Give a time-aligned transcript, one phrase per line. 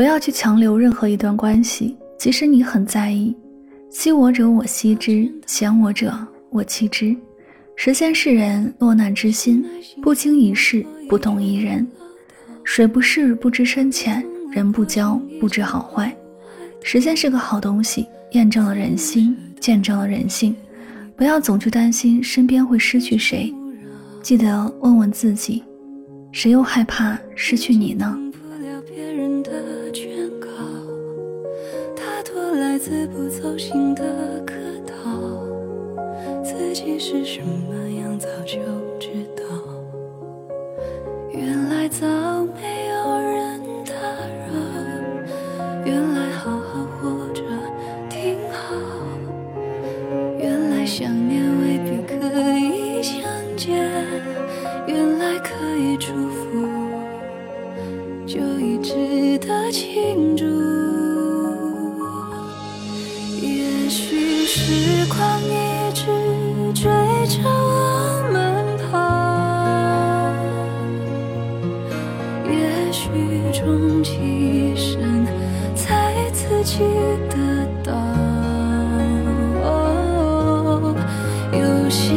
[0.00, 3.36] 不要去强留任何一段关系，即使你很在意。
[3.90, 6.10] 惜我者我惜之，嫌我者
[6.48, 7.14] 我弃之。
[7.76, 9.62] 实现世人落难之心，
[10.00, 11.86] 不经一事，不懂一人。
[12.64, 16.10] 水不试不知深浅，人不交不知好坏。
[16.82, 20.56] 时间是个好东西，验证了人心，见证了人性。
[21.14, 23.54] 不要总去担心身边会失去谁，
[24.22, 25.62] 记得问问自己，
[26.32, 28.18] 谁又害怕失去你呢？
[32.82, 34.02] 自不走心的
[34.46, 34.54] 客
[34.86, 35.10] 套，
[36.42, 38.56] 自己是什么样早就
[38.98, 39.44] 知道。
[41.30, 42.06] 原来早
[42.46, 43.92] 没有人打
[44.48, 44.54] 扰，
[45.84, 47.42] 原来好好活着
[48.08, 48.74] 挺好，
[50.38, 52.16] 原来想念未必可
[52.56, 53.22] 以相
[53.58, 53.76] 见，
[54.86, 56.66] 原来可以祝福
[58.26, 60.89] 就已值得庆祝。
[63.90, 66.04] 许时光一直
[66.72, 66.84] 追
[67.26, 68.38] 着我们
[68.88, 68.92] 跑，
[72.48, 73.10] 也许
[73.52, 75.26] 终其一生
[75.74, 76.78] 才自己
[77.28, 77.34] 得
[77.82, 77.92] 到。
[81.52, 82.14] 有些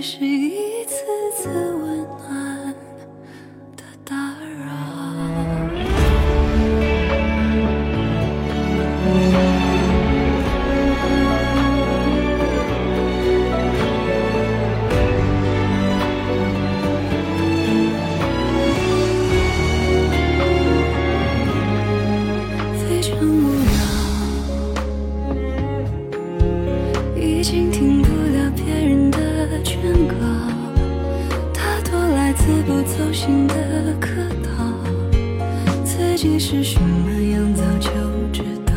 [0.00, 0.06] 不
[32.90, 33.54] 走心的
[34.00, 34.08] 客
[34.42, 34.64] 套，
[35.84, 37.90] 自己是什么样早就
[38.32, 38.69] 知道。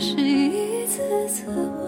[0.00, 1.83] 是一次次。